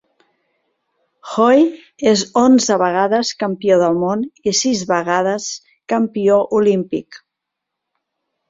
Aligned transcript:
Hoy 1.33 1.67
és 2.11 2.23
onze 2.45 2.77
vegades 2.83 3.33
campió 3.43 3.77
del 3.83 4.01
món 4.05 4.25
i 4.53 4.57
sis 4.63 4.83
vegades 4.95 5.47
campió 5.95 6.41
olímpic. 6.63 7.25